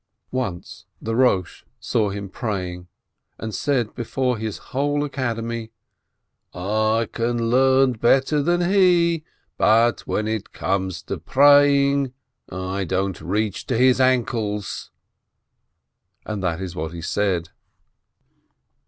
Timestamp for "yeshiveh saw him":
1.67-2.27